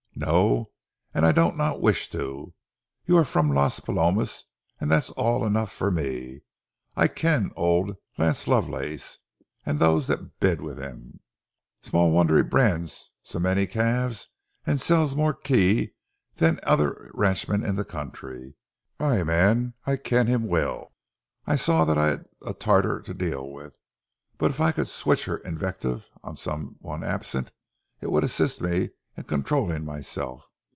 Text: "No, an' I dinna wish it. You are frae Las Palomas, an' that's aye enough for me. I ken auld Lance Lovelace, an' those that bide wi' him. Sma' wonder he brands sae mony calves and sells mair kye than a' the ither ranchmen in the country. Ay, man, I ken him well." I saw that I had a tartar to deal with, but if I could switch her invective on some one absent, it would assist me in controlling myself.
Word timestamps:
"No, 0.13 0.69
an' 1.15 1.25
I 1.25 1.31
dinna 1.31 1.79
wish 1.79 2.13
it. 2.13 2.15
You 3.07 3.17
are 3.17 3.25
frae 3.25 3.41
Las 3.41 3.79
Palomas, 3.79 4.43
an' 4.79 4.87
that's 4.89 5.11
aye 5.17 5.45
enough 5.47 5.71
for 5.71 5.89
me. 5.89 6.41
I 6.95 7.07
ken 7.07 7.51
auld 7.55 7.95
Lance 8.19 8.47
Lovelace, 8.47 9.17
an' 9.65 9.79
those 9.79 10.05
that 10.07 10.39
bide 10.39 10.61
wi' 10.61 10.73
him. 10.75 11.21
Sma' 11.81 12.05
wonder 12.05 12.37
he 12.37 12.43
brands 12.43 13.13
sae 13.23 13.39
mony 13.39 13.65
calves 13.65 14.27
and 14.63 14.79
sells 14.79 15.15
mair 15.15 15.33
kye 15.33 15.93
than 16.35 16.59
a' 16.61 16.75
the 16.77 16.83
ither 16.93 17.11
ranchmen 17.15 17.63
in 17.65 17.75
the 17.75 17.85
country. 17.85 18.53
Ay, 18.99 19.23
man, 19.23 19.73
I 19.87 19.95
ken 19.95 20.27
him 20.27 20.45
well." 20.47 20.93
I 21.47 21.55
saw 21.55 21.83
that 21.83 21.97
I 21.97 22.07
had 22.09 22.25
a 22.45 22.53
tartar 22.53 22.99
to 23.01 23.13
deal 23.15 23.49
with, 23.49 23.79
but 24.37 24.51
if 24.51 24.61
I 24.61 24.71
could 24.71 24.87
switch 24.87 25.25
her 25.25 25.37
invective 25.37 26.11
on 26.21 26.35
some 26.35 26.75
one 26.77 27.03
absent, 27.03 27.51
it 28.01 28.11
would 28.11 28.23
assist 28.23 28.61
me 28.61 28.91
in 29.17 29.23
controlling 29.25 29.83
myself. 29.83 30.47